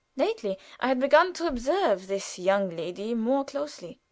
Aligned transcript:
Lately 0.15 0.57
I 0.79 0.87
had 0.87 0.99
begun 0.99 1.31
to 1.33 1.45
observe 1.47 2.07
this 2.07 2.39
young 2.39 2.71
lady 2.75 3.13
more 3.13 3.45
closely. 3.45 3.99